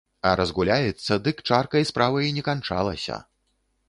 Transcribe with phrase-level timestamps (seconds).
[0.27, 3.19] А разгуляецца, дык чаркай справа і не канчалася.